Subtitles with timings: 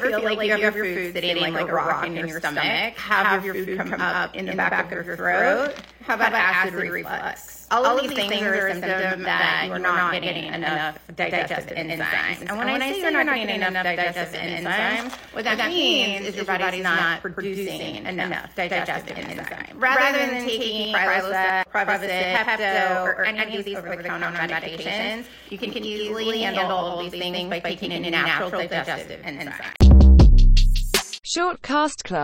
[0.00, 3.54] feel like you have your food sitting like a rock in your stomach, have your
[3.54, 7.58] food come up in the back of your throat, how about acid reflux?
[7.72, 12.40] All of these things are a symptom that you're not getting enough digestive enzymes.
[12.48, 16.46] And when I say you're not getting enough digestive enzymes, what that means is your
[16.46, 19.80] body's not producing enough digestive enzymes.
[19.80, 26.40] Rather than taking Prilosec, Prevacid, Pepto, or any of these over-the-counter medications, you can easily
[26.40, 29.89] handle all of these things by taking a natural digestive enzyme.
[31.32, 32.20] Shortcast Club